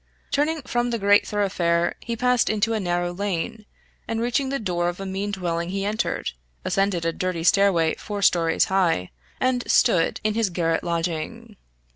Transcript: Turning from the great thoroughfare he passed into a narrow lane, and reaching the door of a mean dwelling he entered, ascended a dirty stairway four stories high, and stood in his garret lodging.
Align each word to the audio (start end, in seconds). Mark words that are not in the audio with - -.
Turning 0.31 0.63
from 0.63 0.89
the 0.89 0.97
great 0.97 1.27
thoroughfare 1.27 1.93
he 1.99 2.15
passed 2.15 2.49
into 2.49 2.73
a 2.73 2.79
narrow 2.79 3.13
lane, 3.13 3.67
and 4.07 4.19
reaching 4.19 4.49
the 4.49 4.57
door 4.57 4.89
of 4.89 4.99
a 4.99 5.05
mean 5.05 5.29
dwelling 5.29 5.69
he 5.69 5.85
entered, 5.85 6.31
ascended 6.65 7.05
a 7.05 7.13
dirty 7.13 7.43
stairway 7.43 7.93
four 7.93 8.23
stories 8.23 8.65
high, 8.65 9.11
and 9.39 9.63
stood 9.69 10.19
in 10.23 10.33
his 10.33 10.49
garret 10.49 10.83
lodging. 10.83 11.55